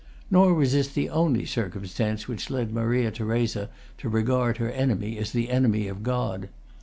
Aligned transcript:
Nor 0.31 0.55
was 0.55 0.71
this 0.73 0.87
the 0.87 1.11
only 1.11 1.45
circumstance 1.45 2.27
which 2.27 2.49
led 2.49 2.73
Maria 2.73 3.11
Theresa 3.11 3.69
to 3.99 4.09
regard 4.09 4.57
her 4.57 4.71
enemy 4.71 5.15
as 5.19 5.31
the 5.31 5.51
enemy 5.51 5.87
of 5.87 6.01
God. 6.01 6.49